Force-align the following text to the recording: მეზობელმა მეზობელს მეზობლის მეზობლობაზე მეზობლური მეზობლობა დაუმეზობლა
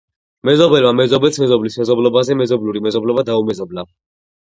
მეზობელმა 0.47 0.93
მეზობელს 1.01 1.37
მეზობლის 1.45 1.79
მეზობლობაზე 1.83 2.39
მეზობლური 2.43 2.85
მეზობლობა 2.91 3.29
დაუმეზობლა 3.33 3.91